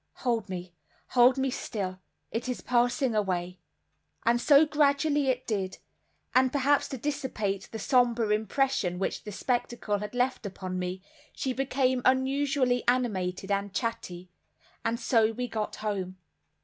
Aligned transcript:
"Hold 0.25 0.49
me, 0.49 0.73
hold 1.09 1.37
me 1.37 1.51
still. 1.51 1.99
It 2.31 2.49
is 2.49 2.61
passing 2.61 3.13
away." 3.13 3.59
And 4.25 4.41
so 4.41 4.65
gradually 4.65 5.27
it 5.27 5.45
did; 5.45 5.77
and 6.33 6.51
perhaps 6.51 6.87
to 6.87 6.97
dissipate 6.97 7.69
the 7.71 7.77
somber 7.77 8.33
impression 8.33 8.97
which 8.97 9.25
the 9.25 9.31
spectacle 9.31 9.99
had 9.99 10.15
left 10.15 10.43
upon 10.47 10.79
me, 10.79 11.03
she 11.33 11.53
became 11.53 12.01
unusually 12.03 12.83
animated 12.87 13.51
and 13.51 13.75
chatty; 13.75 14.31
and 14.83 14.99
so 14.99 15.33
we 15.33 15.47
got 15.47 15.75
home. 15.75 16.17